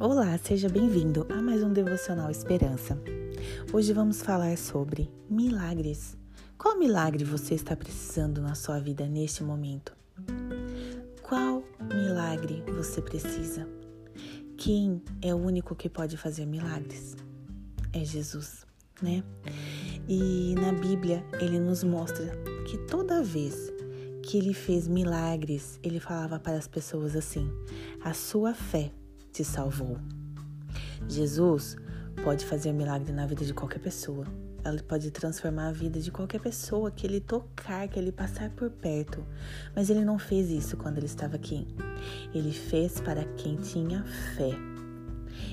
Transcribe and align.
Olá, 0.00 0.38
seja 0.38 0.68
bem-vindo 0.68 1.26
a 1.28 1.42
mais 1.42 1.60
um 1.60 1.72
Devocional 1.72 2.30
Esperança. 2.30 2.96
Hoje 3.72 3.92
vamos 3.92 4.22
falar 4.22 4.56
sobre 4.56 5.10
milagres. 5.28 6.16
Qual 6.56 6.78
milagre 6.78 7.24
você 7.24 7.54
está 7.54 7.74
precisando 7.74 8.40
na 8.40 8.54
sua 8.54 8.78
vida 8.78 9.08
neste 9.08 9.42
momento? 9.42 9.92
Qual 11.20 11.64
milagre 11.92 12.62
você 12.76 13.02
precisa? 13.02 13.68
Quem 14.56 15.02
é 15.20 15.34
o 15.34 15.38
único 15.38 15.74
que 15.74 15.88
pode 15.88 16.16
fazer 16.16 16.46
milagres? 16.46 17.16
É 17.92 18.04
Jesus, 18.04 18.64
né? 19.02 19.24
E 20.08 20.54
na 20.60 20.72
Bíblia 20.72 21.24
ele 21.40 21.58
nos 21.58 21.82
mostra 21.82 22.24
que 22.70 22.78
toda 22.86 23.20
vez 23.20 23.72
que 24.22 24.38
ele 24.38 24.54
fez 24.54 24.86
milagres, 24.86 25.80
ele 25.82 25.98
falava 25.98 26.38
para 26.38 26.56
as 26.56 26.68
pessoas 26.68 27.16
assim: 27.16 27.50
a 28.04 28.14
sua 28.14 28.54
fé 28.54 28.92
te 29.32 29.44
salvou. 29.44 29.98
Jesus 31.08 31.76
pode 32.22 32.44
fazer 32.44 32.72
milagre 32.72 33.12
na 33.12 33.26
vida 33.26 33.44
de 33.44 33.54
qualquer 33.54 33.78
pessoa. 33.78 34.26
Ele 34.64 34.82
pode 34.82 35.10
transformar 35.10 35.68
a 35.68 35.72
vida 35.72 36.00
de 36.00 36.10
qualquer 36.10 36.40
pessoa 36.40 36.90
que 36.90 37.06
ele 37.06 37.20
tocar, 37.20 37.88
que 37.88 37.98
ele 37.98 38.12
passar 38.12 38.50
por 38.50 38.70
perto. 38.70 39.24
Mas 39.74 39.88
ele 39.88 40.04
não 40.04 40.18
fez 40.18 40.50
isso 40.50 40.76
quando 40.76 40.98
ele 40.98 41.06
estava 41.06 41.36
aqui. 41.36 41.66
Ele 42.34 42.52
fez 42.52 43.00
para 43.00 43.24
quem 43.24 43.56
tinha 43.56 44.04
fé. 44.36 44.50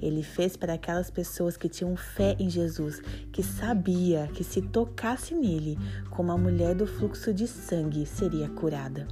Ele 0.00 0.22
fez 0.22 0.56
para 0.56 0.74
aquelas 0.74 1.10
pessoas 1.10 1.56
que 1.56 1.68
tinham 1.68 1.94
fé 1.96 2.34
em 2.38 2.48
Jesus, 2.48 3.00
que 3.30 3.42
sabia 3.42 4.28
que 4.28 4.42
se 4.42 4.62
tocasse 4.62 5.34
nele, 5.34 5.78
como 6.10 6.32
a 6.32 6.38
mulher 6.38 6.74
do 6.74 6.86
fluxo 6.86 7.32
de 7.32 7.46
sangue 7.46 8.06
seria 8.06 8.48
curada. 8.48 9.06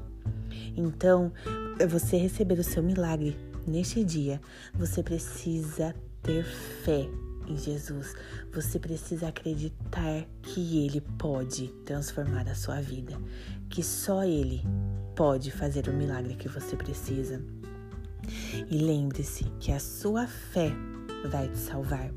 Então, 0.76 1.32
você 1.88 2.16
receber 2.16 2.58
o 2.58 2.64
seu 2.64 2.82
milagre 2.82 3.36
neste 3.66 4.04
dia, 4.04 4.40
você 4.74 5.02
precisa 5.02 5.94
ter 6.22 6.44
fé 6.44 7.08
em 7.46 7.56
Jesus. 7.56 8.14
Você 8.52 8.78
precisa 8.78 9.28
acreditar 9.28 10.26
que 10.42 10.84
Ele 10.84 11.00
pode 11.18 11.68
transformar 11.84 12.48
a 12.48 12.54
sua 12.54 12.80
vida, 12.80 13.18
que 13.68 13.82
só 13.82 14.24
Ele 14.24 14.62
pode 15.14 15.50
fazer 15.50 15.88
o 15.88 15.92
milagre 15.92 16.34
que 16.34 16.48
você 16.48 16.76
precisa. 16.76 17.42
E 18.70 18.78
lembre-se 18.78 19.44
que 19.60 19.70
a 19.72 19.78
sua 19.78 20.26
fé 20.26 20.72
vai 21.30 21.48
te 21.48 21.58
salvar. 21.58 22.10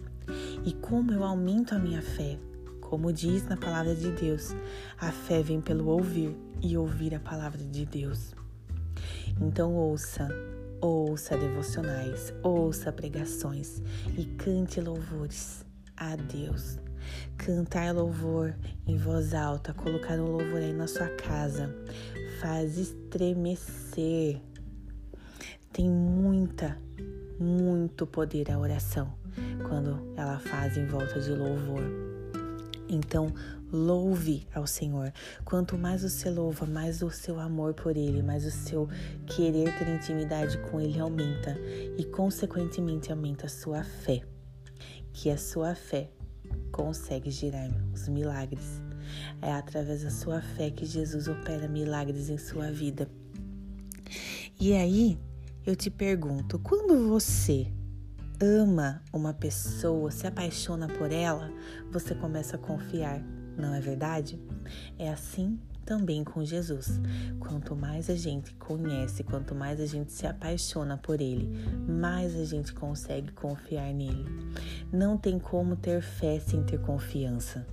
E 0.66 0.74
como 0.74 1.12
eu 1.12 1.24
aumento 1.24 1.74
a 1.74 1.80
minha 1.80 2.02
fé? 2.02 2.40
Como 2.82 3.12
diz 3.12 3.46
na 3.46 3.58
palavra 3.58 3.94
de 3.94 4.12
Deus, 4.12 4.56
a 4.98 5.12
fé 5.12 5.44
vem 5.44 5.60
pelo 5.60 5.88
ouvir 5.88 6.34
e 6.62 6.78
ouvir 6.78 7.14
a 7.14 7.20
palavra 7.20 7.62
de 7.62 7.86
Deus. 7.86 8.34
Então 9.42 9.74
ouça, 9.74 10.30
ouça 10.82 11.38
devocionais, 11.38 12.34
ouça 12.44 12.92
pregações 12.92 13.82
e 14.18 14.26
cante 14.26 14.82
louvores 14.82 15.66
a 15.96 16.16
Deus. 16.16 16.80
Cantar 17.38 17.94
louvor 17.94 18.54
em 18.86 18.98
voz 18.98 19.34
alta, 19.34 19.74
colocar 19.74 20.20
um 20.20 20.32
louvor 20.32 20.58
aí 20.58 20.74
na 20.74 20.88
sua 20.88 21.08
casa, 21.10 21.74
faz 22.42 22.78
estremecer 22.78 24.42
tem 25.78 25.92
muita, 25.92 26.76
muito 27.40 28.08
poder 28.08 28.50
a 28.50 28.58
oração 28.58 29.14
quando 29.68 30.12
ela 30.18 30.40
faz 30.40 30.76
em 30.76 30.88
volta 30.88 31.20
de 31.20 31.30
louvor. 31.30 32.07
Então, 32.90 33.34
louve 33.72 34.48
ao 34.54 34.66
Senhor. 34.66 35.12
Quanto 35.44 35.78
mais 35.78 36.04
você 36.04 36.30
louva, 36.30 36.66
mais 36.66 37.02
o 37.02 37.10
seu 37.10 37.40
amor 37.40 37.74
por 37.74 37.98
Ele, 37.98 38.22
mais 38.22 38.46
o 38.46 38.52
seu 38.52 38.88
querer 39.26 39.78
ter 39.78 39.88
intimidade 39.88 40.58
com 40.70 40.80
Ele 40.80 41.00
aumenta 41.00 41.58
e, 41.98 42.04
consequentemente, 42.06 43.12
aumenta 43.12 43.46
a 43.46 43.50
sua 43.50 43.84
fé. 43.84 44.22
Que 45.12 45.30
a 45.30 45.38
sua 45.38 45.76
fé 45.76 46.10
consegue 46.72 47.30
girar 47.32 47.70
os 47.94 48.08
milagres. 48.08 48.82
É 49.42 49.52
através 49.52 50.04
da 50.04 50.12
sua 50.12 50.42
fé 50.42 50.70
que 50.70 50.86
Jesus 50.86 51.28
opera 51.28 51.68
milagres 51.68 52.30
em 52.30 52.38
sua 52.38 52.72
vida. 52.72 53.10
E 54.60 54.74
aí, 54.74 55.18
eu 55.66 55.76
te 55.76 55.90
pergunto, 55.90 56.60
quando 56.60 57.10
você 57.10 57.68
ama 58.40 59.02
uma 59.12 59.34
pessoa, 59.34 60.12
se 60.12 60.28
apaixona 60.28 60.88
por 60.88 61.12
ela, 61.12 61.52
você 61.92 62.14
começa 62.14 62.56
a 62.56 62.60
confiar, 62.60 63.22
não 63.58 63.74
é 63.74 63.80
verdade? 63.80 64.40
É 64.98 65.10
assim 65.10 65.60
também 65.88 66.24
com 66.24 66.44
Jesus. 66.44 67.00
Quanto 67.40 67.76
mais 67.76 68.10
a 68.10 68.16
gente 68.16 68.54
conhece, 68.56 69.24
quanto 69.24 69.56
mais 69.56 69.80
a 69.80 69.86
gente 69.86 70.12
se 70.12 70.28
apaixona 70.28 70.98
por 70.98 71.22
Ele, 71.22 71.50
mais 71.88 72.36
a 72.36 72.44
gente 72.44 72.74
consegue 72.74 73.32
confiar 73.32 73.94
nele. 73.94 74.26
Não 74.92 75.18
tem 75.18 75.40
como 75.40 75.78
ter 75.78 76.02
fé 76.02 76.40
sem 76.40 76.62
ter 76.64 76.82
confiança. 76.82 77.66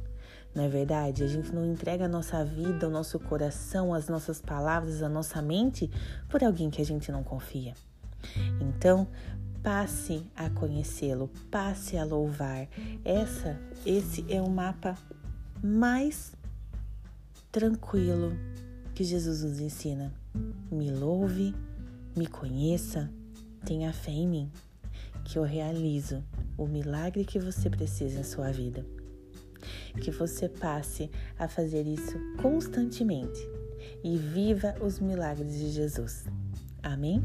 Não 0.55 0.63
é 0.63 0.69
verdade? 0.69 1.25
A 1.25 1.27
gente 1.27 1.53
não 1.53 1.67
entrega 1.67 2.05
a 2.05 2.09
nossa 2.09 2.45
vida, 2.45 2.87
o 2.87 2.91
nosso 2.91 3.19
coração, 3.19 3.93
as 3.93 4.09
nossas 4.09 4.41
palavras, 4.41 5.03
a 5.03 5.09
nossa 5.09 5.43
mente 5.43 5.91
por 6.29 6.45
alguém 6.45 6.71
que 6.71 6.81
a 6.81 6.85
gente 6.85 7.11
não 7.11 7.25
confia. 7.25 7.75
Então, 8.61 9.09
passe 9.65 10.25
a 10.37 10.49
conhecê-lo, 10.49 11.29
passe 11.51 11.97
a 11.97 12.05
louvar. 12.05 12.69
Essa, 13.05 13.59
esse 13.85 14.25
é 14.29 14.41
o 14.41 14.49
mapa 14.49 14.97
mais 15.61 16.33
tranquilo 17.51 18.37
que 18.95 19.03
Jesus 19.03 19.43
nos 19.43 19.59
ensina. 19.59 20.15
Me 20.71 20.91
louve, 20.91 21.53
me 22.15 22.29
conheça, 22.29 23.11
tenha 23.65 23.93
fé 23.93 24.13
em 24.13 24.29
mim, 24.29 24.53
que 25.25 25.37
eu 25.37 25.43
realizo 25.43 26.23
o 26.57 26.67
milagre 26.67 27.25
que 27.25 27.41
você 27.41 27.69
precisa 27.69 28.21
em 28.21 28.25
sua 28.25 28.53
vida 28.53 28.85
que 30.01 30.11
você 30.11 30.49
passe 30.49 31.11
a 31.39 31.49
fazer 31.49 31.87
isso 31.87 32.19
constantemente 32.41 33.41
e 34.03 34.17
viva 34.17 34.75
os 34.81 35.01
milagres 35.01 35.59
de 35.59 35.71
Jesus. 35.71 36.27
Amém? 36.83 37.23